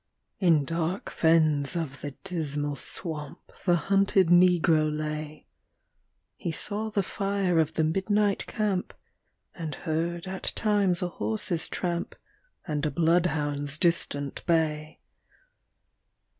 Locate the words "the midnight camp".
7.75-8.95